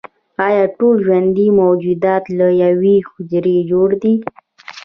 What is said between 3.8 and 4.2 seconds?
دي